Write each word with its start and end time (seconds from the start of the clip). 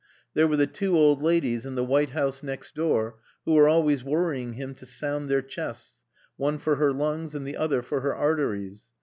There 0.33 0.47
were 0.47 0.57
the 0.57 0.65
two 0.65 0.97
old 0.97 1.21
ladies 1.21 1.63
in 1.63 1.75
the 1.75 1.83
white 1.85 2.09
house 2.09 2.41
next 2.41 2.73
door 2.73 3.19
who 3.45 3.53
were 3.53 3.69
always 3.69 4.03
worrying 4.03 4.53
him 4.53 4.73
to 4.73 4.85
sound 4.87 5.29
their 5.29 5.43
chests, 5.43 6.01
one 6.37 6.57
for 6.57 6.77
her 6.77 6.91
lungs 6.91 7.35
and 7.35 7.45
the 7.45 7.55
other 7.57 7.83
for 7.83 8.01
her 8.01 8.15
arteries. 8.15 8.89